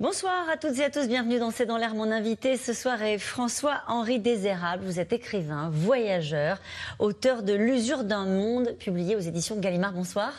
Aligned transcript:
Bonsoir 0.00 0.48
à 0.48 0.56
toutes 0.56 0.78
et 0.78 0.84
à 0.84 0.90
tous, 0.90 1.08
bienvenue 1.08 1.40
dans 1.40 1.50
C'est 1.50 1.66
dans 1.66 1.76
l'air. 1.76 1.96
Mon 1.96 2.12
invité 2.12 2.56
ce 2.56 2.72
soir 2.72 3.02
est 3.02 3.18
François-Henri 3.18 4.20
Désérable. 4.20 4.84
Vous 4.84 5.00
êtes 5.00 5.12
écrivain, 5.12 5.70
voyageur, 5.72 6.60
auteur 7.00 7.42
de 7.42 7.52
L'usure 7.52 8.04
d'un 8.04 8.24
monde, 8.24 8.76
publié 8.78 9.16
aux 9.16 9.20
éditions 9.20 9.58
Gallimard. 9.58 9.94
Bonsoir. 9.94 10.32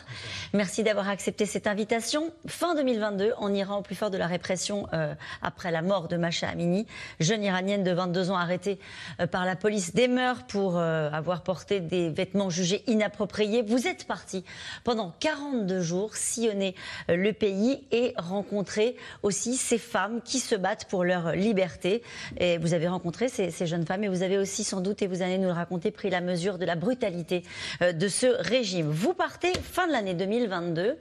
Merci 0.54 0.82
d'avoir 0.82 1.10
accepté 1.10 1.44
cette 1.44 1.66
invitation. 1.66 2.32
Fin 2.46 2.74
2022, 2.74 3.34
en 3.36 3.52
Iran, 3.52 3.80
au 3.80 3.82
plus 3.82 3.94
fort 3.94 4.08
de 4.08 4.16
la 4.16 4.26
répression 4.26 4.86
euh, 4.94 5.12
après 5.42 5.70
la 5.70 5.82
mort 5.82 6.08
de 6.08 6.16
Masha 6.16 6.48
Amini, 6.48 6.86
jeune 7.18 7.44
iranienne 7.44 7.84
de 7.84 7.92
22 7.92 8.30
ans 8.30 8.38
arrêtée 8.38 8.78
euh, 9.20 9.26
par 9.26 9.44
la 9.44 9.56
police 9.56 9.92
des 9.94 10.08
mœurs 10.08 10.42
pour 10.48 10.78
euh, 10.78 11.10
avoir 11.10 11.42
porté 11.42 11.80
des 11.80 12.08
vêtements 12.08 12.48
jugés 12.48 12.82
inappropriés. 12.86 13.60
Vous 13.60 13.86
êtes 13.86 14.06
parti 14.06 14.42
pendant 14.84 15.12
42 15.20 15.82
jours 15.82 16.16
sillonner 16.16 16.74
le 17.08 17.32
pays 17.32 17.86
et 17.92 18.14
rencontrer 18.16 18.96
aussi 19.22 19.49
ces 19.56 19.78
femmes 19.78 20.20
qui 20.22 20.38
se 20.38 20.54
battent 20.54 20.86
pour 20.86 21.04
leur 21.04 21.32
liberté. 21.32 22.02
Et 22.38 22.58
vous 22.58 22.74
avez 22.74 22.88
rencontré 22.88 23.28
ces, 23.28 23.50
jeunes 23.66 23.86
femmes 23.86 24.04
et 24.04 24.08
vous 24.08 24.22
avez 24.22 24.38
aussi 24.38 24.64
sans 24.64 24.80
doute, 24.80 25.02
et 25.02 25.06
vous 25.06 25.22
allez 25.22 25.38
nous 25.38 25.48
le 25.48 25.54
raconter, 25.54 25.90
pris 25.90 26.10
la 26.10 26.20
mesure 26.20 26.58
de 26.58 26.64
la 26.64 26.76
brutalité 26.76 27.42
euh, 27.82 27.92
de 27.92 28.08
ce 28.08 28.26
régime. 28.26 28.90
Vous 28.90 29.14
partez 29.14 29.52
fin 29.62 29.86
de 29.86 29.92
l'année 29.92 30.14
2022. 30.14 30.96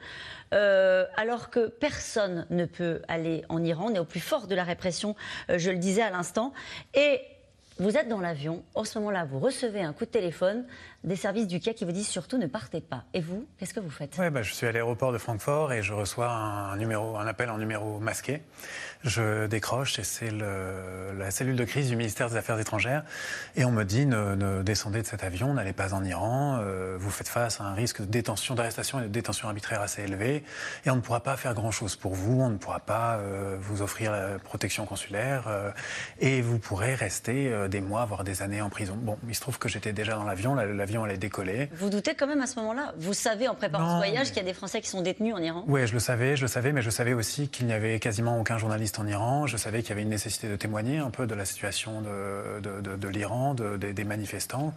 Euh, 0.51 1.05
alors 1.15 1.51
que 1.51 1.67
personne 1.67 2.47
ne 2.49 2.65
peut 2.65 3.01
aller 3.07 3.43
en 3.49 3.63
Iran, 3.63 3.87
on 3.91 3.93
est 3.93 3.99
au 3.99 4.05
plus 4.05 4.19
fort 4.19 4.47
de 4.47 4.55
la 4.55 4.63
répression, 4.63 5.15
euh, 5.51 5.59
je 5.59 5.69
le 5.69 5.77
disais 5.77 6.01
à 6.01 6.09
l'instant, 6.09 6.53
et 6.95 7.21
vous 7.79 7.95
êtes 7.95 8.09
dans 8.09 8.19
l'avion, 8.19 8.63
en 8.75 8.83
ce 8.83 8.99
moment-là, 8.99 9.25
vous 9.25 9.39
recevez 9.39 9.81
un 9.81 9.93
coup 9.93 10.05
de 10.05 10.09
téléphone 10.09 10.65
des 11.03 11.15
services 11.15 11.47
du 11.47 11.59
CAC 11.59 11.75
qui 11.75 11.85
vous 11.85 11.91
disent 11.91 12.07
surtout 12.07 12.37
ne 12.37 12.47
partez 12.47 12.81
pas. 12.81 13.03
Et 13.13 13.21
vous, 13.21 13.47
qu'est-ce 13.57 13.73
que 13.73 13.79
vous 13.79 13.89
faites? 13.89 14.17
Ouais, 14.17 14.29
bah, 14.29 14.41
Je 14.41 14.53
suis 14.53 14.67
à 14.67 14.71
l'aéroport 14.71 15.13
de 15.13 15.17
Francfort 15.17 15.71
et 15.71 15.81
je 15.81 15.93
reçois 15.93 16.29
un, 16.29 17.27
appel 17.27 17.49
en 17.49 17.57
numéro 17.57 17.99
masqué. 17.99 18.41
Je 19.03 19.47
décroche 19.47 19.97
et 19.97 20.03
c'est 20.03 20.31
la 20.31 21.31
cellule 21.31 21.55
de 21.55 21.63
crise 21.63 21.89
du 21.89 21.95
ministère 21.95 22.29
des 22.29 22.35
Affaires 22.35 22.59
étrangères. 22.59 23.03
Et 23.55 23.63
on 23.63 23.71
me 23.71 23.83
dit 23.83 24.05
ne, 24.05 24.61
descendez 24.61 25.01
de 25.01 25.07
cet 25.07 25.23
avion, 25.23 25.53
n'allez 25.53 25.73
pas 25.73 25.93
en 25.93 26.03
Iran, 26.03 26.59
euh, 26.61 26.97
vous 26.99 27.09
faites 27.09 27.29
face 27.29 27.61
à 27.61 27.63
un 27.63 27.73
risque 27.73 28.01
de 28.01 28.05
détention, 28.05 28.55
d'arrestation 28.55 28.99
et 28.99 29.03
de 29.03 29.07
détention 29.07 29.47
arbitraire 29.47 29.81
assez 29.81 30.03
élevé. 30.03 30.43
Et 30.85 30.89
on 30.89 30.97
ne 30.97 31.01
pourra 31.01 31.21
pas 31.21 31.37
faire 31.37 31.53
grand-chose 31.53 31.95
pour 31.95 32.13
vous, 32.13 32.41
on 32.41 32.49
ne 32.49 32.57
pourra 32.57 32.81
pas 32.81 33.17
euh, 33.17 33.57
vous 33.59 33.81
offrir 33.81 34.11
la 34.11 34.37
protection 34.39 34.85
consulaire 34.85 35.45
euh, 35.47 35.71
et 36.19 36.41
vous 36.41 36.59
pourrez 36.59 36.95
rester 36.95 37.69
des 37.69 37.81
mois, 37.81 38.05
voire 38.05 38.25
des 38.25 38.41
années 38.41 38.61
en 38.61 38.69
prison. 38.69 38.97
Bon, 38.97 39.17
il 39.27 39.35
se 39.35 39.41
trouve 39.41 39.59
que 39.59 39.69
j'étais 39.69 39.93
déjà 39.93 40.15
dans 40.15 40.25
l'avion, 40.25 40.55
l'avion 40.89 41.03
allait 41.03 41.17
décoller. 41.17 41.69
Vous 41.73 41.89
doutez 41.89 42.15
quand 42.15 42.25
même 42.25 42.41
à 42.41 42.47
ce 42.47 42.55
moment-là? 42.59 42.93
Vous 42.97 43.13
savez 43.13 43.47
en 43.47 43.53
préparant 43.53 43.93
ce 43.93 43.97
voyage 43.97 44.29
qu'il 44.29 44.37
y 44.37 44.39
a 44.39 44.43
des 44.43 44.53
Français 44.53 44.81
qui 44.81 44.89
sont 44.89 45.01
détenus 45.01 45.35
en 45.35 45.41
Iran? 45.41 45.63
Oui, 45.67 45.85
je 45.85 45.93
le 45.93 45.99
savais, 45.99 46.35
je 46.35 46.41
le 46.41 46.47
savais, 46.47 46.71
mais 46.71 46.81
je 46.81 46.89
savais 46.89 47.13
aussi 47.13 47.47
qu'il 47.47 47.67
n'y 47.67 47.73
avait 47.73 47.99
quasiment 47.99 48.39
aucun 48.39 48.57
journaliste 48.57 48.99
en 48.99 49.05
Iran. 49.05 49.45
Je 49.45 49.57
savais 49.57 49.81
qu'il 49.81 49.89
y 49.89 49.93
avait 49.93 50.01
une 50.01 50.09
nécessité 50.09 50.49
de 50.49 50.55
témoigner 50.55 50.97
un 50.97 51.11
peu 51.11 51.27
de 51.27 51.35
la 51.35 51.45
situation 51.45 52.01
de, 52.01 52.59
de, 52.81 53.07
l'Iran, 53.07 53.53
des 53.53 54.03
manifestants. 54.03 54.73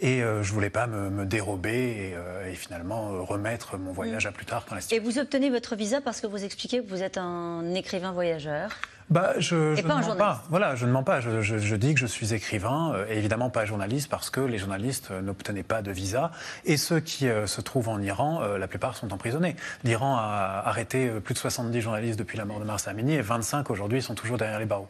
Et 0.00 0.22
euh, 0.22 0.42
je 0.42 0.50
ne 0.50 0.54
voulais 0.54 0.70
pas 0.70 0.86
me, 0.86 1.26
dérober 1.26 2.10
et, 2.10 2.14
euh, 2.14 2.54
finalement 2.54 3.10
euh, 3.10 3.20
remettre 3.20 3.76
mon 3.76 3.92
voyage 3.92 4.26
mm. 4.26 4.28
à 4.28 4.32
plus 4.32 4.46
tard 4.46 4.64
quand 4.68 4.74
la 4.76 4.80
situation... 4.80 5.02
Et 5.02 5.06
vous 5.06 5.18
obtenez 5.18 5.50
votre 5.50 5.74
visa 5.74 6.00
parce 6.00 6.20
que 6.20 6.26
vous 6.26 6.44
expliquez 6.44 6.82
que 6.82 6.88
vous 6.88 7.02
êtes 7.02 7.18
un 7.18 7.74
écrivain 7.74 8.12
voyageur? 8.12 8.70
Bah, 9.08 9.34
je, 9.38 9.76
je 9.76 9.82
ne 9.82 9.86
mens 9.86 10.16
pas. 10.16 10.42
Voilà, 10.50 10.74
je 10.74 10.84
ne 10.84 10.90
mens 10.90 11.04
pas. 11.04 11.20
Je, 11.20 11.40
je, 11.40 11.76
dis 11.76 11.94
que 11.94 12.00
je 12.00 12.06
suis 12.06 12.34
écrivain, 12.34 12.92
euh, 12.94 13.06
et 13.08 13.18
évidemment 13.18 13.50
pas 13.50 13.64
journaliste, 13.64 14.08
parce 14.08 14.30
que 14.30 14.40
les 14.40 14.58
journalistes 14.58 15.10
euh, 15.12 15.20
n'obtenaient 15.20 15.62
pas 15.62 15.80
de 15.80 15.92
visa. 15.92 16.32
Et 16.64 16.76
ceux 16.76 16.98
qui 16.98 17.28
euh, 17.28 17.46
se 17.46 17.60
trouvent 17.60 17.88
en 17.88 18.00
Iran, 18.00 18.40
la 18.58 18.66
plupart 18.66 18.96
sont 18.96 19.12
emprisonnés. 19.12 19.54
L'Iran 19.84 20.16
a 20.16 20.62
arrêté 20.64 21.08
plus 21.20 21.34
de 21.34 21.38
70 21.38 21.80
journalistes 21.80 22.18
depuis 22.18 22.36
la 22.36 22.44
mort 22.44 22.58
de 22.58 22.64
Mars 22.64 22.88
Amini, 22.88 23.14
et 23.14 23.22
25 23.22 23.70
aujourd'hui 23.70 24.02
sont 24.02 24.14
toujours 24.14 24.38
derrière 24.38 24.58
les 24.58 24.66
barreaux. 24.66 24.88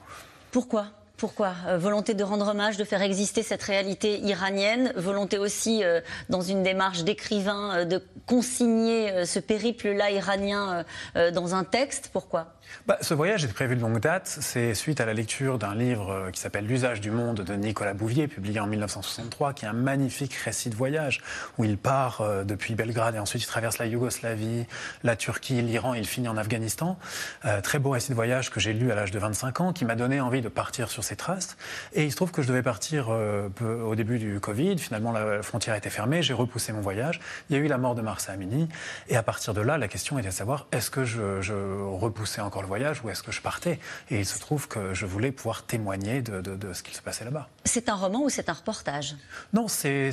Pourquoi? 0.50 0.86
Pourquoi? 1.16 1.54
Volonté 1.76 2.14
de 2.14 2.22
rendre 2.22 2.48
hommage, 2.48 2.76
de 2.76 2.84
faire 2.84 3.02
exister 3.02 3.42
cette 3.42 3.62
réalité 3.62 4.18
iranienne, 4.20 4.92
volonté 4.96 5.38
aussi, 5.38 5.82
dans 6.28 6.42
une 6.42 6.62
démarche 6.62 7.04
d'écrivain, 7.04 7.84
de 7.84 8.02
consigner 8.26 9.24
ce 9.24 9.38
périple-là 9.38 10.10
iranien 10.10 10.84
dans 11.14 11.54
un 11.54 11.64
texte? 11.64 12.10
Pourquoi? 12.12 12.56
Bah, 12.86 12.98
ce 13.00 13.14
voyage 13.14 13.44
est 13.44 13.48
prévu 13.48 13.76
de 13.76 13.80
longue 13.80 13.98
date. 13.98 14.26
C'est 14.40 14.74
suite 14.74 15.00
à 15.00 15.06
la 15.06 15.14
lecture 15.14 15.58
d'un 15.58 15.74
livre 15.74 16.10
euh, 16.10 16.30
qui 16.30 16.40
s'appelle 16.40 16.66
L'usage 16.66 17.00
du 17.00 17.10
monde 17.10 17.40
de 17.40 17.54
Nicolas 17.54 17.94
Bouvier, 17.94 18.28
publié 18.28 18.60
en 18.60 18.66
1963, 18.66 19.54
qui 19.54 19.64
est 19.64 19.68
un 19.68 19.72
magnifique 19.72 20.34
récit 20.34 20.70
de 20.70 20.74
voyage 20.74 21.20
où 21.58 21.64
il 21.64 21.78
part 21.78 22.20
euh, 22.20 22.44
depuis 22.44 22.74
Belgrade 22.74 23.14
et 23.14 23.18
ensuite 23.18 23.42
il 23.42 23.46
traverse 23.46 23.78
la 23.78 23.86
Yougoslavie, 23.86 24.66
la 25.02 25.16
Turquie, 25.16 25.62
l'Iran 25.62 25.94
et 25.94 25.98
il 25.98 26.06
finit 26.06 26.28
en 26.28 26.36
Afghanistan. 26.36 26.98
Euh, 27.44 27.60
très 27.60 27.78
beau 27.78 27.90
récit 27.90 28.10
de 28.10 28.14
voyage 28.14 28.50
que 28.50 28.60
j'ai 28.60 28.72
lu 28.72 28.92
à 28.92 28.94
l'âge 28.94 29.10
de 29.10 29.18
25 29.18 29.60
ans, 29.60 29.72
qui 29.72 29.84
m'a 29.84 29.96
donné 29.96 30.20
envie 30.20 30.42
de 30.42 30.48
partir 30.48 30.88
sur 30.88 31.02
ses 31.06 31.16
traces. 31.16 31.56
Et 31.94 32.04
il 32.04 32.10
se 32.10 32.16
trouve 32.16 32.30
que 32.30 32.42
je 32.42 32.48
devais 32.48 32.62
partir 32.62 33.08
au 33.08 33.94
début 33.94 34.18
du 34.18 34.40
Covid. 34.40 34.78
Finalement, 34.78 35.12
la 35.12 35.42
frontière 35.42 35.74
était 35.74 35.90
fermée. 35.90 36.22
J'ai 36.22 36.34
repoussé 36.34 36.72
mon 36.72 36.80
voyage. 36.80 37.20
Il 37.48 37.56
y 37.56 37.58
a 37.58 37.62
eu 37.62 37.68
la 37.68 37.78
mort 37.78 37.94
de 37.94 38.02
Marsa 38.02 38.32
Amini. 38.32 38.68
Et 39.08 39.16
à 39.16 39.22
partir 39.22 39.54
de 39.54 39.60
là, 39.60 39.78
la 39.78 39.88
question 39.88 40.18
était 40.18 40.28
de 40.28 40.34
savoir 40.34 40.66
est-ce 40.72 40.90
que 40.90 41.04
je, 41.04 41.40
je 41.40 41.54
repoussais 41.54 42.40
encore 42.40 42.62
le 42.62 42.68
voyage 42.68 43.02
ou 43.04 43.10
est-ce 43.10 43.22
que 43.22 43.32
je 43.32 43.40
partais? 43.40 43.78
Et 44.10 44.18
il 44.20 44.26
se 44.26 44.38
trouve 44.38 44.68
que 44.68 44.94
je 44.94 45.06
voulais 45.06 45.32
pouvoir 45.32 45.64
témoigner 45.64 46.22
de, 46.22 46.72
ce 46.72 46.82
qu'il 46.82 46.94
se 46.94 47.02
passait 47.02 47.24
là-bas. 47.24 47.48
C'est 47.64 47.88
un 47.88 47.94
roman 47.94 48.22
ou 48.24 48.28
c'est 48.28 48.48
un 48.48 48.52
reportage? 48.52 49.16
Non, 49.52 49.68
c'est 49.68 50.10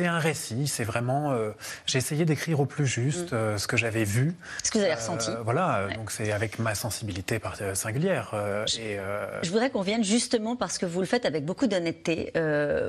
un 0.00 0.18
récit. 0.18 0.66
C'est 0.66 0.84
vraiment. 0.84 1.32
Euh, 1.32 1.50
j'ai 1.86 1.98
essayé 1.98 2.24
d'écrire 2.24 2.60
au 2.60 2.66
plus 2.66 2.86
juste 2.86 3.32
mm. 3.32 3.36
euh, 3.36 3.58
ce 3.58 3.66
que 3.66 3.76
j'avais 3.76 4.04
vu. 4.04 4.34
Ce 4.62 4.70
que 4.70 4.78
vous 4.78 4.84
avez 4.84 4.94
ressenti. 4.94 5.30
Euh, 5.30 5.42
voilà, 5.42 5.88
donc 5.94 6.10
c'est 6.10 6.32
avec 6.32 6.58
ma 6.58 6.74
sensibilité 6.74 7.40
singulière. 7.74 8.34
et, 8.78 8.98
je 9.42 9.50
voudrais 9.50 9.70
qu'on 9.70 9.82
vienne 9.82 10.04
justement 10.34 10.56
parce 10.56 10.78
que 10.78 10.86
vous 10.86 10.98
le 10.98 11.06
faites 11.06 11.26
avec 11.26 11.44
beaucoup 11.44 11.68
d'honnêteté. 11.68 12.32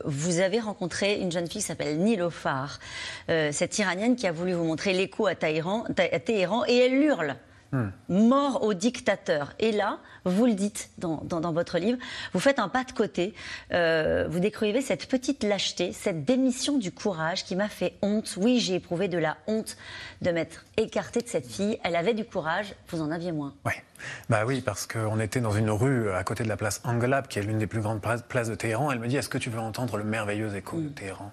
vous 0.05 0.39
avez 0.39 0.59
rencontré 0.59 1.19
une 1.19 1.31
jeune 1.31 1.45
fille 1.45 1.61
qui 1.61 1.67
s'appelle 1.67 1.99
Nilofar, 1.99 2.79
cette 3.27 3.77
iranienne 3.77 4.15
qui 4.15 4.25
a 4.25 4.31
voulu 4.31 4.53
vous 4.53 4.63
montrer 4.63 4.93
l'écho 4.93 5.27
à 5.27 5.31
à 5.31 6.19
Téhéran 6.19 6.63
et 6.67 6.77
elle 6.77 6.93
hurle. 6.95 7.35
Hmm. 7.75 7.89
Mort 8.07 8.63
au 8.63 8.73
dictateur. 8.73 9.53
Et 9.59 9.71
là, 9.73 9.99
vous 10.23 10.45
le 10.45 10.53
dites 10.53 10.89
dans, 10.97 11.19
votre 11.51 11.77
livre, 11.77 11.97
vous 12.33 12.39
faites 12.39 12.59
un 12.59 12.69
pas 12.69 12.83
de 12.83 12.91
côté, 12.93 13.33
euh, 13.73 14.27
vous 14.29 14.39
décrivez 14.39 14.81
cette 14.81 15.07
petite 15.07 15.43
lâcheté, 15.43 15.91
cette 15.91 16.23
démission 16.23 16.77
du 16.77 16.91
courage 16.91 17.43
qui 17.43 17.55
m'a 17.55 17.67
fait 17.67 17.95
honte. 18.01 18.37
Oui, 18.39 18.59
j'ai 18.59 18.75
éprouvé 18.75 19.07
de 19.07 19.17
la 19.17 19.35
honte 19.47 19.75
de 20.21 20.31
m'être 20.31 20.65
écarté 20.77 21.21
de 21.21 21.27
cette 21.27 21.47
fille. 21.47 21.79
Elle 21.83 21.95
avait 21.95 22.13
du 22.13 22.23
courage, 22.23 22.75
vous 22.89 23.01
en 23.01 23.11
aviez 23.11 23.33
moins. 23.33 23.53
Oui, 23.65 23.73
bah 24.29 24.45
oui 24.45 24.61
parce 24.61 24.87
qu'on 24.87 25.19
était 25.19 25.41
dans 25.41 25.51
une 25.51 25.69
rue 25.69 26.11
à 26.11 26.23
côté 26.23 26.43
de 26.43 26.49
la 26.49 26.57
place 26.57 26.81
Angelab, 26.85 27.27
qui 27.27 27.39
est 27.39 27.43
l'une 27.43 27.59
des 27.59 27.67
plus 27.67 27.81
grandes 27.81 28.01
places 28.01 28.49
de 28.49 28.55
Téhéran. 28.55 28.91
Elle 28.91 28.99
me 28.99 29.07
dit, 29.07 29.17
est-ce 29.17 29.29
que 29.29 29.37
tu 29.37 29.49
veux 29.49 29.59
entendre 29.59 29.97
le 29.97 30.05
merveilleux 30.05 30.55
écho 30.55 30.77
de 30.77 30.87
hmm. 30.87 30.93
Téhéran? 30.93 31.31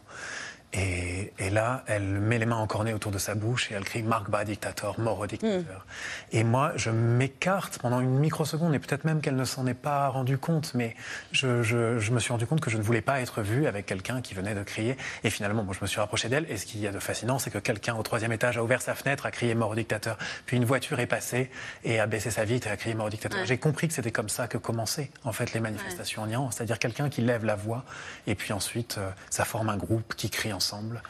Et, 0.74 1.50
là, 1.50 1.84
elle 1.86 2.02
met 2.02 2.38
les 2.38 2.46
mains 2.46 2.56
encornées 2.56 2.94
autour 2.94 3.12
de 3.12 3.18
sa 3.18 3.34
bouche 3.34 3.70
et 3.70 3.74
elle 3.74 3.84
crie 3.84 4.02
Marc 4.02 4.30
Bas, 4.30 4.44
dictateur, 4.44 4.98
mort 4.98 5.18
au 5.18 5.26
dictateur. 5.26 5.60
Hmm. 5.60 6.36
Et 6.36 6.44
moi, 6.44 6.72
je 6.76 6.88
m'écarte 6.88 7.78
pendant 7.78 8.00
une 8.00 8.18
microseconde, 8.18 8.74
et 8.74 8.78
peut-être 8.78 9.04
même 9.04 9.20
qu'elle 9.20 9.36
ne 9.36 9.44
s'en 9.44 9.66
est 9.66 9.74
pas 9.74 10.08
rendue 10.08 10.38
compte, 10.38 10.72
mais 10.74 10.96
je, 11.30 11.62
je, 11.62 12.10
me 12.10 12.18
suis 12.18 12.32
rendu 12.32 12.46
compte 12.46 12.60
que 12.60 12.70
je 12.70 12.78
ne 12.78 12.82
voulais 12.82 13.02
pas 13.02 13.20
être 13.20 13.42
vu 13.42 13.66
avec 13.66 13.84
quelqu'un 13.84 14.22
qui 14.22 14.32
venait 14.32 14.54
de 14.54 14.62
crier. 14.62 14.96
Et 15.24 15.30
finalement, 15.30 15.62
moi, 15.62 15.74
je 15.78 15.82
me 15.82 15.86
suis 15.86 16.00
rapproché 16.00 16.30
d'elle, 16.30 16.46
et 16.48 16.56
ce 16.56 16.64
qu'il 16.64 16.80
y 16.80 16.86
a 16.86 16.92
de 16.92 16.98
fascinant, 16.98 17.38
c'est 17.38 17.50
que 17.50 17.58
quelqu'un 17.58 17.94
au 17.94 18.02
troisième 18.02 18.32
étage 18.32 18.56
a 18.56 18.62
ouvert 18.62 18.80
sa 18.80 18.94
fenêtre, 18.94 19.26
a 19.26 19.30
crié 19.30 19.54
mort 19.54 19.70
au 19.70 19.74
dictateur, 19.74 20.16
puis 20.46 20.56
une 20.56 20.64
voiture 20.64 21.00
est 21.00 21.06
passée 21.06 21.50
et 21.84 22.00
a 22.00 22.06
baissé 22.06 22.30
sa 22.30 22.46
vitre 22.46 22.68
et 22.68 22.70
a 22.70 22.78
crié 22.78 22.94
mort 22.94 23.06
au 23.06 23.10
dictateur. 23.10 23.44
J'ai 23.44 23.58
compris 23.58 23.88
que 23.88 23.94
c'était 23.94 24.12
comme 24.12 24.30
ça 24.30 24.48
que 24.48 24.56
commençaient, 24.56 25.10
en 25.24 25.32
fait, 25.32 25.52
les 25.52 25.60
manifestations 25.60 26.22
en 26.22 26.30
Iran, 26.30 26.50
c'est-à-dire 26.50 26.78
quelqu'un 26.78 27.10
qui 27.10 27.20
lève 27.20 27.44
la 27.44 27.56
voix, 27.56 27.84
et 28.26 28.34
puis 28.34 28.54
ensuite, 28.54 28.96
euh, 28.96 29.10
ça 29.28 29.44
forme 29.44 29.68
un 29.68 29.76
groupe 29.76 30.14
qui 30.14 30.30
crie 30.30 30.52
en 30.52 30.61
ensemble 30.62 31.02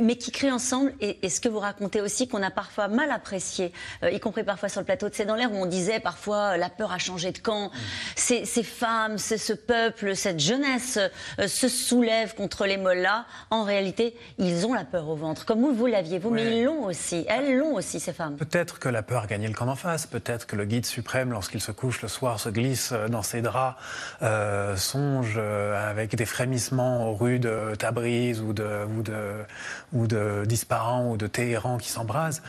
mais 0.00 0.16
qui 0.16 0.30
crient 0.30 0.50
ensemble, 0.50 0.92
et, 1.00 1.28
ce 1.28 1.40
que 1.40 1.48
vous 1.48 1.58
racontez 1.58 2.00
aussi, 2.00 2.28
qu'on 2.28 2.42
a 2.42 2.50
parfois 2.50 2.88
mal 2.88 3.10
apprécié, 3.10 3.72
euh, 4.02 4.10
y 4.10 4.20
compris 4.20 4.44
parfois 4.44 4.68
sur 4.68 4.80
le 4.80 4.84
plateau 4.84 5.08
de 5.08 5.14
C'est 5.14 5.26
dans 5.26 5.34
l'air, 5.34 5.52
où 5.52 5.56
on 5.56 5.66
disait 5.66 6.00
parfois 6.00 6.54
euh, 6.54 6.56
la 6.56 6.70
peur 6.70 6.92
a 6.92 6.98
changé 6.98 7.32
de 7.32 7.38
camp, 7.38 7.68
mm. 7.68 7.70
ces, 8.16 8.62
femmes, 8.62 9.18
ce 9.18 9.52
peuple, 9.52 10.16
cette 10.16 10.40
jeunesse 10.40 10.98
euh, 11.38 11.48
se 11.48 11.68
soulèvent 11.68 12.34
contre 12.34 12.66
les 12.66 12.76
mollahs. 12.76 13.24
En 13.50 13.64
réalité, 13.64 14.16
ils 14.38 14.66
ont 14.66 14.74
la 14.74 14.84
peur 14.84 15.08
au 15.08 15.16
ventre, 15.16 15.44
comme 15.44 15.60
vous, 15.60 15.74
vous 15.74 15.86
l'aviez, 15.86 16.18
vous, 16.18 16.30
mais 16.30 16.58
ils 16.58 16.64
l'ont 16.64 16.84
aussi, 16.84 17.24
elles 17.28 17.56
l'ont 17.56 17.74
aussi, 17.74 18.00
ces 18.00 18.12
femmes. 18.12 18.36
Peut-être 18.36 18.78
que 18.78 18.88
la 18.88 19.02
peur 19.02 19.24
a 19.24 19.26
gagné 19.26 19.48
le 19.48 19.54
camp 19.54 19.66
d'en 19.66 19.76
face, 19.76 20.06
peut-être 20.06 20.46
que 20.46 20.56
le 20.56 20.64
guide 20.64 20.86
suprême, 20.86 21.30
lorsqu'il 21.30 21.60
se 21.60 21.72
couche 21.72 22.02
le 22.02 22.08
soir, 22.08 22.40
se 22.40 22.48
glisse 22.48 22.92
dans 23.08 23.22
ses 23.22 23.42
draps, 23.42 23.78
songe 24.76 25.38
avec 25.38 26.14
des 26.16 26.26
frémissements 26.26 27.08
aux 27.08 27.14
rues 27.14 27.38
de 27.38 27.74
Tabriz 27.78 28.40
ou 28.40 28.52
de, 28.52 28.86
ou 28.96 29.02
de 29.02 29.44
ou 29.92 30.06
de 30.06 30.44
d'Ispahan 30.46 31.10
ou 31.10 31.16
de 31.16 31.26
Téhéran 31.26 31.78
qui 31.78 31.90
s'embrasent. 31.90 32.42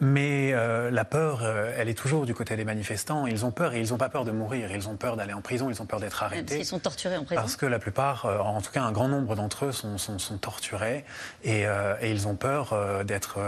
mais 0.00 0.52
la 0.90 1.04
peur, 1.04 1.42
elle 1.76 1.88
est 1.88 1.98
toujours 1.98 2.26
du 2.26 2.34
côté 2.34 2.56
des 2.56 2.64
manifestants. 2.64 3.26
Ils 3.26 3.44
ont 3.44 3.50
peur 3.50 3.74
et 3.74 3.80
ils 3.80 3.90
n'ont 3.90 3.98
pas 3.98 4.08
peur 4.08 4.24
de 4.24 4.30
mourir. 4.30 4.70
Ils 4.72 4.88
ont 4.88 4.96
peur 4.96 5.16
d'aller 5.16 5.32
en 5.32 5.40
prison. 5.40 5.70
Ils 5.70 5.80
ont 5.82 5.86
peur 5.86 6.00
d'être 6.00 6.22
arrêtés. 6.22 6.42
Parce 6.44 6.56
qu'ils 6.56 6.66
sont 6.66 6.78
torturés 6.78 7.16
en 7.16 7.24
prison. 7.24 7.40
Parce 7.40 7.56
que 7.56 7.66
la 7.66 7.78
plupart, 7.78 8.26
en 8.26 8.60
tout 8.60 8.70
cas 8.70 8.82
un 8.82 8.92
grand 8.92 9.08
nombre 9.08 9.34
d'entre 9.36 9.66
eux, 9.66 9.72
sont, 9.72 9.98
sont, 9.98 10.18
sont 10.18 10.38
torturés 10.38 11.04
et, 11.44 11.62
et, 12.00 12.10
ils 12.10 12.28
ont 12.28 12.36
peur 12.36 12.74
d'être 13.04 13.38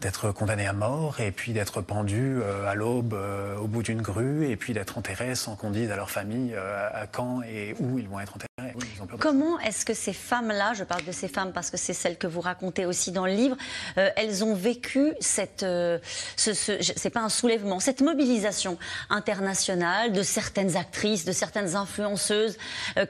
d'être 0.00 0.32
condamné 0.32 0.66
à 0.66 0.72
mort 0.72 1.20
et 1.20 1.30
puis 1.30 1.52
d'être 1.52 1.80
pendu 1.82 2.40
euh, 2.40 2.66
à 2.66 2.74
l'aube 2.74 3.14
euh, 3.14 3.56
au 3.56 3.66
bout 3.66 3.82
d'une 3.82 4.00
grue 4.00 4.48
et 4.48 4.56
puis 4.56 4.72
d'être 4.72 4.96
enterré 4.96 5.34
sans 5.34 5.56
qu'on 5.56 5.70
dise 5.70 5.90
à 5.90 5.96
leur 5.96 6.10
famille 6.10 6.54
euh, 6.54 6.88
à 6.92 7.06
quand 7.06 7.42
et 7.42 7.74
où 7.78 7.98
ils 7.98 8.08
vont 8.08 8.20
être 8.20 8.34
enterrés. 8.34 8.49
Comment 9.18 9.58
est-ce 9.60 9.84
que 9.84 9.94
ces 9.94 10.12
femmes-là, 10.12 10.72
je 10.74 10.84
parle 10.84 11.04
de 11.04 11.12
ces 11.12 11.28
femmes 11.28 11.52
parce 11.52 11.70
que 11.70 11.76
c'est 11.76 11.92
celles 11.92 12.18
que 12.18 12.26
vous 12.26 12.40
racontez 12.40 12.86
aussi 12.86 13.12
dans 13.12 13.26
le 13.26 13.32
livre, 13.32 13.56
elles 13.96 14.44
ont 14.44 14.54
vécu 14.54 15.12
cette, 15.20 15.60
ce, 15.60 16.00
c'est 16.36 17.10
pas 17.10 17.20
un 17.20 17.28
soulèvement, 17.28 17.80
cette 17.80 18.00
mobilisation 18.00 18.78
internationale 19.08 20.12
de 20.12 20.22
certaines 20.22 20.76
actrices, 20.76 21.24
de 21.24 21.32
certaines 21.32 21.76
influenceuses 21.76 22.56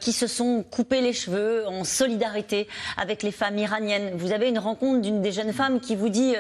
qui 0.00 0.12
se 0.12 0.26
sont 0.26 0.62
coupées 0.62 1.00
les 1.00 1.12
cheveux 1.12 1.66
en 1.66 1.84
solidarité 1.84 2.68
avec 2.96 3.22
les 3.22 3.32
femmes 3.32 3.58
iraniennes. 3.58 4.12
Vous 4.14 4.32
avez 4.32 4.48
une 4.48 4.58
rencontre 4.58 5.00
d'une 5.00 5.22
des 5.22 5.32
jeunes 5.32 5.52
femmes 5.52 5.80
qui 5.80 5.96
vous 5.96 6.08
dit 6.08 6.34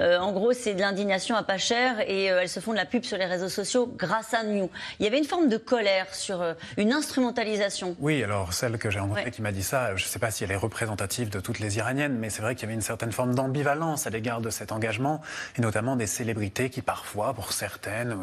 euh, 0.00 0.18
en 0.18 0.32
gros, 0.32 0.52
c'est 0.52 0.74
de 0.74 0.80
l'indignation 0.80 1.36
à 1.36 1.42
pas 1.42 1.58
cher 1.58 2.00
et 2.08 2.30
euh, 2.30 2.40
elles 2.42 2.48
se 2.48 2.60
font 2.60 2.72
de 2.72 2.76
la 2.76 2.86
pub 2.86 3.04
sur 3.04 3.18
les 3.18 3.24
réseaux 3.24 3.48
sociaux 3.48 3.92
grâce 3.96 4.34
à 4.34 4.44
nous. 4.44 4.70
Il 4.98 5.04
y 5.04 5.06
avait 5.06 5.18
une 5.18 5.24
forme 5.24 5.48
de 5.48 5.56
colère 5.56 6.14
sur 6.14 6.42
euh, 6.42 6.54
une 6.76 6.92
instrumentalisation. 6.92 7.96
Oui, 8.00 8.22
alors 8.22 8.47
celle 8.54 8.78
que 8.78 8.90
j'ai 8.90 9.00
rencontrée 9.00 9.30
qui 9.30 9.42
m'a 9.42 9.52
dit 9.52 9.62
ça, 9.62 9.96
je 9.96 10.04
ne 10.04 10.08
sais 10.08 10.18
pas 10.18 10.30
si 10.30 10.44
elle 10.44 10.50
est 10.50 10.56
représentative 10.56 11.30
de 11.30 11.40
toutes 11.40 11.58
les 11.58 11.78
Iraniennes, 11.78 12.16
mais 12.18 12.30
c'est 12.30 12.42
vrai 12.42 12.54
qu'il 12.54 12.62
y 12.62 12.66
avait 12.66 12.74
une 12.74 12.80
certaine 12.80 13.12
forme 13.12 13.34
d'ambivalence 13.34 14.06
à 14.06 14.10
l'égard 14.10 14.40
de 14.40 14.50
cet 14.50 14.72
engagement, 14.72 15.20
et 15.56 15.62
notamment 15.62 15.96
des 15.96 16.06
célébrités 16.06 16.70
qui 16.70 16.82
parfois, 16.82 17.34
pour 17.34 17.52
certaines, 17.52 18.16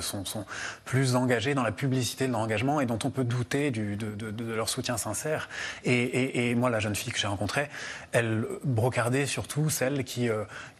sont, 0.00 0.24
plus 0.84 1.16
engagées 1.16 1.54
dans 1.54 1.62
la 1.62 1.72
publicité 1.72 2.26
de 2.26 2.32
leur 2.32 2.40
engagement 2.40 2.80
et 2.80 2.86
dont 2.86 2.98
on 3.04 3.10
peut 3.10 3.24
douter 3.24 3.70
de, 3.70 4.54
leur 4.54 4.68
soutien 4.68 4.96
sincère. 4.96 5.48
Et, 5.84 6.54
moi, 6.54 6.70
la 6.70 6.80
jeune 6.80 6.94
fille 6.94 7.12
que 7.12 7.18
j'ai 7.18 7.26
rencontrée, 7.26 7.68
elle 8.12 8.44
brocardait 8.64 9.26
surtout 9.26 9.70
celle 9.70 10.04
qui, 10.04 10.28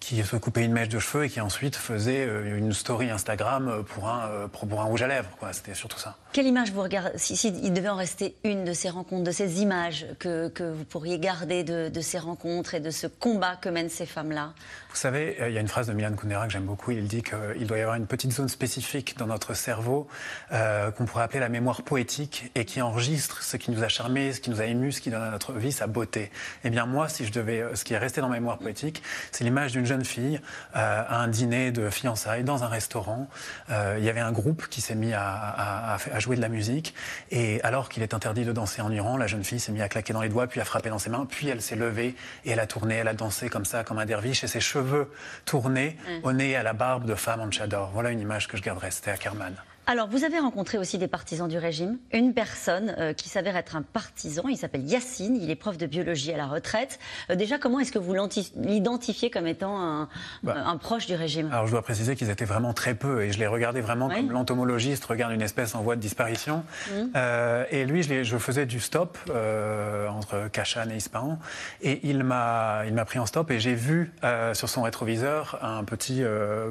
qui 0.00 0.22
se 0.22 0.37
coupait 0.37 0.64
une 0.64 0.72
mèche 0.72 0.88
de 0.88 0.98
cheveux 0.98 1.25
et 1.25 1.31
qui 1.31 1.40
ensuite 1.40 1.76
faisait 1.76 2.26
euh, 2.26 2.56
une 2.56 2.72
story 2.72 3.10
Instagram 3.10 3.69
euh, 3.69 3.82
pour 3.82 4.08
un, 4.08 4.28
euh, 4.28 4.48
pour 4.48 4.81
un 4.81 4.84
rouge 4.84 5.02
à 5.02 5.06
lèvres. 5.06 5.28
C'était 5.52 5.75
surtout 5.75 5.98
ça. 5.98 6.16
Quelle 6.32 6.46
image 6.46 6.70
vous 6.72 6.82
regardez 6.82 7.10
si, 7.16 7.37
si, 7.37 7.48
il 7.48 7.72
devait 7.72 7.88
en 7.88 7.96
rester 7.96 8.37
une 8.44 8.64
de 8.64 8.72
ces 8.72 8.86
rencontres, 8.88 9.25
de 9.25 9.31
ces 9.31 9.62
images 9.62 10.06
que, 10.19 10.50
vous 10.59 10.85
pourriez 10.85 11.19
garder 11.19 11.65
de, 11.65 12.00
ces 12.00 12.19
rencontres 12.19 12.75
et 12.75 12.81
de 12.81 12.91
ce 12.91 13.06
combat 13.06 13.56
que 13.56 13.69
mènent 13.69 13.88
ces 13.88 14.06
femmes-là 14.06 14.53
Vous 14.91 14.97
savez, 14.97 15.37
il 15.47 15.53
y 15.53 15.59
a 15.59 15.61
une 15.61 15.69
phrase 15.69 15.87
de 15.87 15.93
Milan 15.93 16.12
Kundera 16.15 16.47
que 16.47 16.53
j'aime 16.53 16.65
beaucoup. 16.65 16.91
Il 16.91 17.06
dit 17.06 17.23
qu'il 17.23 17.67
doit 17.67 17.79
y 17.79 17.83
avoir 17.83 17.97
une 17.97 18.06
petite 18.06 18.33
zone 18.33 18.49
spécifique 18.49 19.17
dans 19.19 19.27
notre 19.27 19.55
cerveau 19.55 20.09
qu'on 20.50 21.05
pourrait 21.05 21.25
appeler 21.25 21.41
la 21.41 21.49
mémoire 21.49 21.83
poétique 21.83 22.50
et 22.55 22.65
qui 22.65 22.81
enregistre 22.83 23.43
ce 23.43 23.56
qui 23.56 23.71
nous 23.71 23.83
a 23.83 23.88
charmé, 23.88 24.33
ce 24.33 24.41
qui 24.41 24.50
nous 24.50 24.61
a 24.61 24.67
ému, 24.67 24.93
ce 24.93 25.00
qui 25.00 25.11
donne 25.11 25.23
à 25.23 25.31
notre 25.31 25.53
vie 25.53 25.73
sa 25.73 25.87
beauté. 25.87 26.31
Eh 26.65 26.71
bien 26.71 26.87
moi, 26.87 27.09
si 27.09 27.25
je 27.25 27.32
devais, 27.32 27.65
ce 27.75 27.85
qui 27.85 27.94
est 27.94 27.99
resté 27.99 28.21
dans 28.21 28.29
ma 28.29 28.35
mémoire 28.35 28.59
poétique, 28.59 29.03
c'est 29.32 29.44
l'image 29.44 29.73
d'une 29.73 29.87
jeune 29.87 30.05
fille 30.05 30.41
euh, 30.77 31.03
à 31.09 31.21
un 31.21 31.29
dîner 31.29 31.71
de 31.71 31.91
fiançailles 31.91 32.44
dans 32.44 32.65
un 32.65 32.69
restaurant. 32.69 33.29
Euh, 33.71 33.97
il 33.99 34.05
y 34.05 34.09
avait 34.09 34.21
un 34.21 34.32
groupe 34.32 34.69
qui 34.69 34.81
s'est 34.81 34.94
mis 34.94 35.12
à, 35.12 35.97
jouer 36.19 36.37
de 36.37 36.41
la 36.41 36.49
musique. 36.49 36.94
Et 37.31 37.61
alors 37.62 37.89
qu'il 37.89 38.03
est 38.03 38.15
interdit 38.15 38.44
de 38.44 38.53
danser 38.53 38.75
en 38.82 38.90
Iran, 38.90 39.17
la 39.17 39.26
jeune 39.26 39.44
fille 39.44 39.61
s'est 39.61 39.73
mise 39.73 39.82
à 39.82 39.88
claquer 39.88 40.12
dans 40.12 40.23
les 40.23 40.28
doigts, 40.28 40.46
puis 40.46 40.61
à 40.61 40.64
frapper 40.64 40.90
dans 40.90 40.99
ses 40.99 41.11
mains. 41.11 41.26
Puis 41.28 41.49
elle 41.49 41.62
s'est 41.62 41.76
levée 41.76 42.14
et 42.44 42.50
elle 42.50 42.61
a 42.61 42.67
tourné, 42.67 42.96
elle 42.96 43.08
a 43.08 43.14
dansé 43.14 43.49
comme 43.49 43.64
ça, 43.64 43.84
comme 43.84 43.99
un 43.99 44.06
derviche, 44.06 44.44
et 44.44 44.49
ses 44.49 44.61
cheveux 44.61 45.11
tournés 45.44 45.96
mm. 46.06 46.25
au 46.25 46.32
nez 46.32 46.50
et 46.50 46.56
à 46.56 46.62
la 46.62 46.73
barbe 46.73 47.05
de 47.05 47.14
femme 47.14 47.40
en 47.40 47.50
chador. 47.50 47.90
Voilà 47.93 48.11
une 48.11 48.20
image 48.20 48.49
que 48.49 48.56
je 48.56 48.62
garderai. 48.62 48.90
C'était 48.90 49.11
à 49.11 49.17
Kerman. 49.17 49.55
Alors, 49.88 50.09
vous 50.09 50.25
avez 50.25 50.41
rencontré 50.41 50.79
aussi 50.79 50.99
des 50.99 51.06
partisans 51.06 51.47
du 51.47 51.59
régime. 51.59 51.99
Une 52.12 52.35
personne 52.35 52.97
euh, 52.99 53.12
qui 53.12 53.29
s'avère 53.29 53.56
être 53.56 53.77
un 53.77 53.83
partisan, 53.83 54.49
il 54.49 54.56
s'appelle 54.56 54.85
Yacine, 54.85 55.37
il 55.41 55.49
est 55.49 55.55
prof 55.55 55.79
de 55.79 55.87
biologie 55.87 56.33
à 56.33 56.37
la 56.37 56.47
retraite. 56.47 56.99
Euh, 57.31 57.37
déjà, 57.37 57.56
comment 57.59 57.79
est-ce 57.79 57.93
que 57.93 58.00
vous 58.00 58.12
l'identifiez 58.56 59.31
comme 59.31 59.47
étant 59.47 59.81
un, 59.81 60.09
bah. 60.43 60.56
un, 60.67 60.77
proche 60.77 61.06
du 61.06 61.15
régime? 61.15 61.50
Alors, 61.53 61.69
je 61.69 61.71
dois 61.71 61.83
préciser 61.83 62.17
qu'ils 62.17 62.31
étaient 62.31 62.44
vraiment 62.44 62.73
très 62.73 62.97
peu 62.97 63.23
et 63.23 63.31
je 63.31 63.38
les 63.38 63.47
regardais 63.47 63.81
vraiment 63.81 64.09
comme 64.09 64.33
l'entomologiste 64.33 65.05
regarde 65.05 65.33
une 65.33 65.43
espèce 65.43 65.77
en 65.77 65.83
voie 65.83 65.94
de 65.94 66.00
disparition. 66.00 66.65
Mmh. 66.91 66.93
Euh, 67.15 67.65
et 67.71 67.85
lui, 67.85 68.03
je, 68.03 68.25
je, 68.25 68.39
faisais 68.39 68.67
du 68.67 68.81
stop 68.81 69.19
entre 69.29 70.49
Kachan 70.50 70.91
et 70.91 70.97
Ispahan 70.97 71.39
et 71.81 72.00
il 72.09 72.25
m'a 72.25 73.05
pris 73.06 73.21
en 73.21 73.27
stop 73.27 73.53
et 73.53 73.61
j'ai 73.61 73.75
vu 73.75 74.12
sur 74.53 74.69
son 74.69 74.82
rétroviseur 74.82 75.61
un 75.62 75.85
petit 75.85 76.25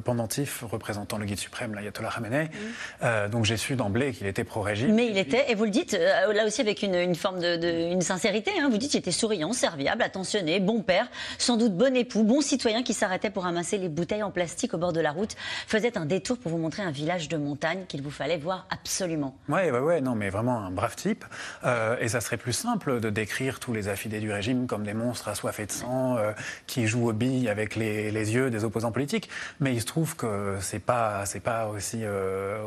pendentif 0.03 0.63
représentant 0.69 1.17
le 1.17 1.25
guide 1.25 1.39
suprême, 1.39 1.73
l'ayatollah 1.73 2.09
Khamenei. 2.13 2.45
Mmh. 2.45 3.04
Euh, 3.05 3.27
donc 3.27 3.45
j'ai 3.45 3.57
su 3.57 3.75
d'emblée 3.75 4.13
qu'il 4.13 4.27
était 4.27 4.43
pro-régime. 4.43 4.93
Mais 4.93 5.07
il 5.07 5.17
était, 5.17 5.51
et 5.51 5.55
vous 5.55 5.65
le 5.65 5.69
dites, 5.69 5.93
euh, 5.93 6.33
là 6.33 6.45
aussi 6.45 6.61
avec 6.61 6.81
une, 6.81 7.15
forme 7.15 7.39
de, 7.39 7.91
une 7.91 8.01
sincérité, 8.01 8.51
hein, 8.59 8.69
vous 8.69 8.77
dites 8.77 8.91
qu'il 8.91 8.99
était 8.99 9.11
souriant, 9.11 9.53
serviable, 9.53 10.01
attentionné, 10.01 10.59
bon 10.59 10.81
père, 10.81 11.07
sans 11.37 11.57
doute 11.57 11.73
bon 11.73 11.95
époux, 11.95 12.23
bon 12.23 12.41
citoyen 12.41 12.83
qui 12.83 12.93
s'arrêtait 12.93 13.29
pour 13.29 13.43
ramasser 13.43 13.77
les 13.77 13.89
bouteilles 13.89 14.23
en 14.23 14.31
plastique 14.31 14.73
au 14.73 14.77
bord 14.77 14.93
de 14.93 15.01
la 15.01 15.11
route, 15.11 15.35
faisait 15.67 15.97
un 15.97 16.05
détour 16.05 16.37
pour 16.37 16.51
vous 16.51 16.57
montrer 16.57 16.83
un 16.83 16.91
village 16.91 17.29
de 17.29 17.37
montagne 17.37 17.85
qu'il 17.87 18.01
vous 18.01 18.11
fallait 18.11 18.37
voir 18.37 18.65
absolument. 18.71 19.35
Oui, 19.49 19.69
ouais, 19.69 19.79
ouais, 19.79 20.01
non, 20.01 20.15
mais 20.15 20.29
vraiment 20.29 20.57
un 20.57 20.71
brave 20.71 20.95
type. 20.95 21.25
Euh, 21.63 21.97
et 21.99 22.07
ça 22.07 22.21
serait 22.21 22.37
plus 22.37 22.53
simple 22.53 22.99
de 22.99 23.09
décrire 23.09 23.59
tous 23.59 23.73
les 23.73 23.87
affidés 23.87 24.19
du 24.19 24.31
régime 24.31 24.65
comme 24.65 24.83
des 24.83 24.93
monstres 24.93 25.27
assoiffés 25.27 25.67
de 25.67 25.71
sang, 25.71 26.17
qui 26.65 26.87
jouent 26.87 27.09
aux 27.09 27.13
billes 27.13 27.49
avec 27.49 27.75
les, 27.75 28.11
yeux 28.11 28.49
des 28.49 28.63
opposants 28.63 28.91
politiques. 28.91 29.29
Mais 29.59 29.73
il 29.73 29.81
se 29.81 29.85
trouve 29.85 30.15
que 30.15 30.57
c'est 30.61 30.79
pas, 30.79 31.25
c'est 31.25 31.39
pas 31.39 31.67
aussi, 31.67 32.03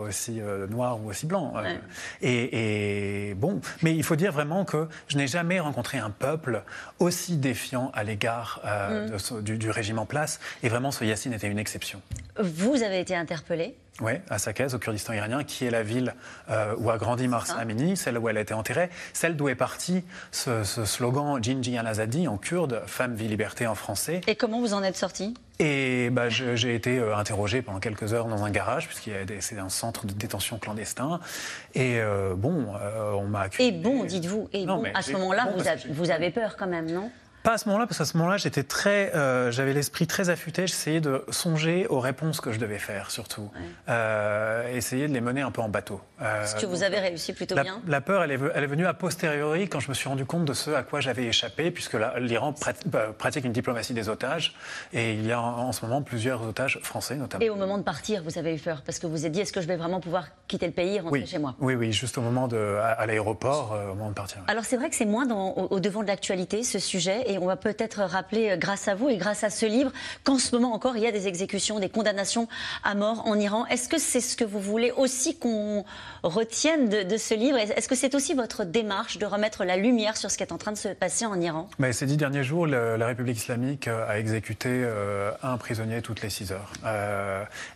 aussi 0.06 0.27
euh, 0.40 0.66
noir 0.66 1.00
ou 1.02 1.08
aussi 1.10 1.26
blanc. 1.26 1.54
Euh. 1.56 1.76
Et, 2.22 3.34
bon, 3.34 3.60
mais 3.82 3.94
il 3.94 4.02
faut 4.02 4.16
dire 4.16 4.32
vraiment 4.32 4.64
que 4.64 4.88
je 5.08 5.16
n'ai 5.16 5.26
jamais 5.26 5.60
rencontré 5.60 5.98
un 5.98 6.10
peuple 6.10 6.62
aussi 6.98 7.36
défiant 7.36 7.90
à 7.94 8.04
l'égard 8.04 8.60
euh, 8.64 9.16
mm. 9.30 9.40
du, 9.42 9.70
régime 9.70 9.98
en 9.98 10.06
place. 10.06 10.40
Et 10.62 10.68
vraiment, 10.68 10.90
ce 10.90 11.04
Yassine 11.04 11.32
était 11.32 11.48
une 11.48 11.58
exception. 11.58 12.00
Vous 12.38 12.82
avez 12.82 13.00
été 13.00 13.16
interpellé? 13.16 13.74
Oui, 14.00 14.12
à 14.30 14.38
Sakez, 14.38 14.74
au 14.74 14.78
Kurdistan 14.78 15.12
iranien, 15.12 15.44
qui 15.44 15.64
est 15.64 15.70
la 15.70 15.82
ville 15.82 16.14
où 16.78 16.90
a 16.90 16.98
grandi 16.98 17.28
Mars 17.28 17.52
Amini, 17.58 17.96
celle 17.96 18.18
où 18.18 18.28
elle 18.28 18.36
a 18.36 18.40
été 18.40 18.54
enterrée, 18.54 18.90
celle 19.12 19.36
d'où 19.36 19.48
est 19.48 19.54
parti 19.54 20.04
ce, 20.30 20.62
slogan 20.64 21.42
Jinji 21.42 21.76
al-Azadi 21.76 22.28
en 22.28 22.36
kurde, 22.36 22.82
femme, 22.86 23.14
vie, 23.14 23.28
liberté 23.28 23.66
en 23.66 23.74
français. 23.74 24.20
Et 24.26 24.36
comment 24.36 24.60
vous 24.60 24.74
en 24.74 24.82
êtes 24.82 24.96
sorti? 24.96 25.34
Et 25.60 26.10
bah, 26.10 26.28
j'ai 26.28 26.74
été 26.74 26.98
euh, 26.98 27.16
interrogé 27.16 27.62
pendant 27.62 27.80
quelques 27.80 28.12
heures 28.14 28.26
dans 28.26 28.44
un 28.44 28.50
garage, 28.50 28.86
puisqu'il 28.86 29.12
c'est 29.40 29.58
un 29.58 29.68
centre 29.68 30.06
de 30.06 30.12
détention 30.12 30.58
clandestin. 30.58 31.18
Et 31.74 31.98
euh, 31.98 32.34
bon, 32.36 32.74
euh, 32.80 33.12
on 33.12 33.26
m'a 33.26 33.40
accusé. 33.40 33.68
Et 33.68 33.72
bon, 33.72 34.04
dites-vous. 34.04 34.48
Et 34.52 34.66
bon, 34.66 34.84
à 34.94 35.02
ce 35.02 35.12
moment-là, 35.12 35.48
vous, 35.56 35.94
vous 35.94 36.10
avez 36.10 36.30
peur 36.30 36.56
quand 36.56 36.68
même, 36.68 36.90
non? 36.90 37.10
Pas 37.48 37.54
à 37.54 37.58
ce 37.58 37.66
moment-là, 37.70 37.86
parce 37.86 37.96
qu'à 37.96 38.04
ce 38.04 38.14
moment-là, 38.18 38.36
j'étais 38.36 38.62
très, 38.62 39.10
euh, 39.14 39.50
j'avais 39.50 39.72
l'esprit 39.72 40.06
très 40.06 40.28
affûté. 40.28 40.66
J'essayais 40.66 41.00
de 41.00 41.24
songer 41.30 41.86
aux 41.86 41.98
réponses 41.98 42.42
que 42.42 42.52
je 42.52 42.58
devais 42.58 42.78
faire, 42.78 43.10
surtout. 43.10 43.50
Euh, 43.88 44.70
essayer 44.74 45.08
de 45.08 45.14
les 45.14 45.22
mener 45.22 45.40
un 45.40 45.50
peu 45.50 45.62
en 45.62 45.70
bateau. 45.70 46.02
Euh, 46.20 46.44
ce 46.44 46.56
que 46.56 46.66
vous 46.66 46.82
avez 46.82 46.98
réussi 46.98 47.32
plutôt 47.32 47.54
bien. 47.54 47.80
La 47.86 48.02
peur, 48.02 48.22
elle 48.22 48.32
est, 48.32 48.38
elle 48.54 48.64
est, 48.64 48.66
venue 48.66 48.86
a 48.86 48.92
posteriori 48.92 49.66
quand 49.66 49.80
je 49.80 49.88
me 49.88 49.94
suis 49.94 50.10
rendu 50.10 50.26
compte 50.26 50.44
de 50.44 50.52
ce 50.52 50.72
à 50.72 50.82
quoi 50.82 51.00
j'avais 51.00 51.24
échappé, 51.24 51.70
puisque 51.70 51.96
l'Iran 52.18 52.52
bah, 52.84 53.14
pratique 53.16 53.46
une 53.46 53.52
diplomatie 53.52 53.94
des 53.94 54.10
otages, 54.10 54.54
et 54.92 55.14
il 55.14 55.26
y 55.26 55.32
a 55.32 55.40
en, 55.40 55.72
ce 55.72 55.86
moment 55.86 56.02
plusieurs 56.02 56.46
otages 56.46 56.78
français, 56.82 57.16
notamment. 57.16 57.42
Et 57.42 57.48
au 57.48 57.56
moment 57.56 57.78
de 57.78 57.82
partir, 57.82 58.22
vous 58.24 58.36
avez 58.36 58.56
eu 58.56 58.58
peur, 58.58 58.82
parce 58.84 58.98
que 58.98 59.06
vous 59.06 59.14
vous 59.14 59.24
êtes 59.24 59.32
dit, 59.32 59.40
est-ce 59.40 59.54
que 59.54 59.62
je 59.62 59.68
vais 59.68 59.76
vraiment 59.76 60.00
pouvoir 60.00 60.26
quitter 60.48 60.66
le 60.66 60.72
pays 60.72 60.96
et 60.96 61.00
rentrer 61.00 61.24
chez 61.24 61.38
moi? 61.38 61.54
Oui, 61.60 61.76
oui, 61.76 61.94
juste 61.94 62.18
au 62.18 62.20
moment 62.20 62.46
de, 62.46 62.76
à, 62.82 63.06
l'aéroport, 63.06 63.74
au 63.90 63.94
moment 63.94 64.10
de 64.10 64.14
partir. 64.14 64.42
Alors 64.48 64.66
c'est 64.66 64.76
vrai 64.76 64.90
que 64.90 64.96
c'est 64.96 65.06
moins 65.06 65.24
dans, 65.24 65.52
au, 65.52 65.76
au 65.76 65.80
devant 65.80 66.02
de 66.02 66.08
l'actualité 66.08 66.62
ce 66.62 66.78
sujet, 66.78 67.22
et 67.24 67.37
on 67.40 67.46
va 67.46 67.56
peut-être 67.56 68.02
rappeler, 68.02 68.50
euh, 68.50 68.56
grâce 68.56 68.88
à 68.88 68.94
vous 68.94 69.08
et 69.08 69.16
grâce 69.16 69.44
à 69.44 69.50
ce 69.50 69.66
livre, 69.66 69.92
qu'en 70.24 70.38
ce 70.38 70.54
moment 70.54 70.72
encore, 70.72 70.96
il 70.96 71.02
y 71.02 71.06
a 71.06 71.12
des 71.12 71.28
exécutions, 71.28 71.78
des 71.78 71.88
condamnations 71.88 72.48
à 72.84 72.94
mort 72.94 73.26
en 73.26 73.38
Iran. 73.38 73.66
Est-ce 73.66 73.88
que 73.88 73.98
c'est 73.98 74.20
ce 74.20 74.36
que 74.36 74.44
vous 74.44 74.60
voulez 74.60 74.92
aussi 74.92 75.38
qu'on 75.38 75.84
retienne 76.22 76.88
de, 76.88 77.16
ce 77.16 77.34
livre? 77.34 77.58
Est-ce 77.58 77.88
que 77.88 77.94
c'est 77.94 78.14
aussi 78.14 78.34
votre 78.34 78.64
démarche 78.64 79.18
de 79.18 79.26
remettre 79.26 79.64
la 79.64 79.76
lumière 79.76 80.16
sur 80.16 80.30
ce 80.30 80.36
qui 80.36 80.42
est 80.42 80.52
en 80.52 80.58
train 80.58 80.72
de 80.72 80.76
se 80.78 80.88
passer 80.88 81.26
en 81.26 81.40
Iran? 81.40 81.68
Mais 81.78 81.92
Ces 81.92 82.06
dix 82.06 82.16
derniers 82.16 82.44
jours, 82.44 82.66
la 82.66 83.06
République 83.06 83.38
islamique 83.38 83.88
euh, 83.88 84.08
a 84.08 84.18
exécuté 84.18 84.68
euh, 84.70 85.30
un 85.42 85.56
prisonnier 85.56 86.02
toutes 86.02 86.22
les 86.22 86.30
six 86.30 86.52
heures. 86.52 86.72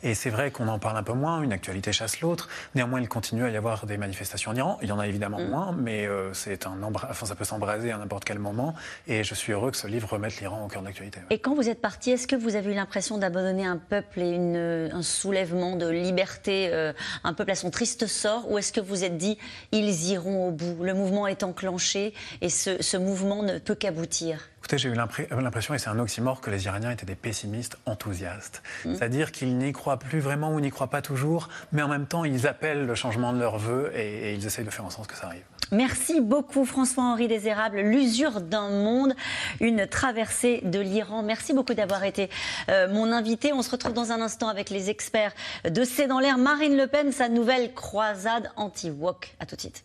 et 0.02 0.14
c'est 0.14 0.30
vrai 0.30 0.50
qu'on 0.50 0.68
en 0.68 0.78
parle 0.78 0.96
un 0.96 1.02
peu 1.02 1.12
moins, 1.12 1.42
une 1.42 1.52
actualité 1.52 1.92
chasse 1.92 2.20
l'autre. 2.20 2.48
Néanmoins, 2.74 3.00
il 3.00 3.08
continue 3.08 3.44
à 3.44 3.50
y 3.50 3.56
avoir 3.56 3.86
des 3.86 3.96
manifestations 3.96 4.50
en 4.50 4.54
Iran. 4.54 4.78
Il 4.82 4.88
y 4.88 4.92
en 4.92 4.98
a 4.98 5.06
évidemment 5.06 5.38
mm. 5.38 5.48
moins, 5.48 5.74
mais 5.76 6.08
c'est 6.32 6.66
un 6.66 6.82
enfin, 6.82 7.26
ça 7.26 7.34
peut 7.34 7.44
s'embraser 7.44 7.92
à 7.92 7.98
n'importe 7.98 8.24
quel 8.24 8.38
moment. 8.38 8.74
Et 9.06 9.24
je 9.24 9.34
suis 9.34 9.51
heureux 9.52 9.70
que 9.70 9.76
ce 9.76 9.86
livre 9.86 10.08
remette 10.08 10.40
l'Iran 10.40 10.64
au 10.64 10.68
cœur 10.68 10.82
d'actualité. 10.82 11.20
Et 11.30 11.38
quand 11.38 11.54
vous 11.54 11.68
êtes 11.68 11.80
parti, 11.80 12.10
est-ce 12.10 12.26
que 12.26 12.36
vous 12.36 12.56
avez 12.56 12.72
eu 12.72 12.74
l'impression 12.74 13.18
d'abandonner 13.18 13.66
un 13.66 13.76
peuple 13.76 14.20
et 14.20 14.30
une, 14.30 14.90
un 14.92 15.02
soulèvement 15.02 15.76
de 15.76 15.88
liberté, 15.88 16.70
euh, 16.72 16.92
un 17.24 17.34
peuple 17.34 17.52
à 17.52 17.54
son 17.54 17.70
triste 17.70 18.06
sort, 18.06 18.50
ou 18.50 18.58
est-ce 18.58 18.72
que 18.72 18.80
vous 18.80 19.04
êtes 19.04 19.16
dit 19.16 19.38
ils 19.70 20.10
iront 20.10 20.48
au 20.48 20.50
bout, 20.50 20.82
le 20.82 20.94
mouvement 20.94 21.26
est 21.26 21.42
enclenché 21.42 22.14
et 22.40 22.48
ce, 22.48 22.82
ce 22.82 22.96
mouvement 22.96 23.42
ne 23.42 23.58
peut 23.58 23.74
qu'aboutir? 23.74 24.48
Écoutez, 24.58 24.78
j'ai 24.78 24.90
eu 24.90 24.94
l'impression, 24.94 25.74
et 25.74 25.78
c'est 25.78 25.90
un 25.90 25.98
oxymore, 25.98 26.40
que 26.40 26.48
les 26.48 26.66
Iraniens 26.66 26.92
étaient 26.92 27.04
des 27.04 27.16
pessimistes 27.16 27.78
enthousiastes. 27.84 28.62
Mmh. 28.84 28.94
C'est-à-dire 28.94 29.32
qu'ils 29.32 29.58
n'y 29.58 29.72
croient 29.72 29.98
plus 29.98 30.20
vraiment 30.20 30.54
ou 30.54 30.60
n'y 30.60 30.70
croient 30.70 30.90
pas 30.90 31.02
toujours, 31.02 31.48
mais 31.72 31.82
en 31.82 31.88
même 31.88 32.06
temps, 32.06 32.24
ils 32.24 32.46
appellent 32.46 32.86
le 32.86 32.94
changement 32.94 33.32
de 33.32 33.40
leurs 33.40 33.58
voeux 33.58 33.90
et, 33.96 34.30
et 34.30 34.34
ils 34.34 34.46
essayent 34.46 34.64
de 34.64 34.70
faire 34.70 34.84
en 34.84 34.90
sorte 34.90 35.10
que 35.10 35.16
ça 35.16 35.26
arrive. 35.26 35.42
Merci 35.70 36.20
beaucoup 36.20 36.64
François-Henri 36.64 37.28
Désérable. 37.28 37.78
L'usure 37.80 38.40
d'un 38.40 38.68
monde, 38.68 39.14
une 39.60 39.86
traversée 39.86 40.60
de 40.64 40.80
l'Iran. 40.80 41.22
Merci 41.22 41.54
beaucoup 41.54 41.74
d'avoir 41.74 42.04
été 42.04 42.28
euh, 42.68 42.92
mon 42.92 43.12
invité. 43.12 43.52
On 43.52 43.62
se 43.62 43.70
retrouve 43.70 43.92
dans 43.92 44.12
un 44.12 44.20
instant 44.20 44.48
avec 44.48 44.68
les 44.70 44.90
experts 44.90 45.32
de 45.68 45.84
C'est 45.84 46.06
dans 46.06 46.18
l'air. 46.18 46.36
Marine 46.36 46.76
Le 46.76 46.86
Pen, 46.86 47.12
sa 47.12 47.28
nouvelle 47.28 47.72
croisade 47.72 48.50
anti-wok. 48.56 49.34
À 49.40 49.46
tout 49.46 49.56
de 49.56 49.60
suite. 49.60 49.84